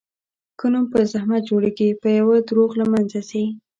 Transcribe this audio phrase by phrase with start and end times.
[0.59, 3.45] ښه نوم په زحمت جوړېږي، په یوه دروغ له منځه ځي.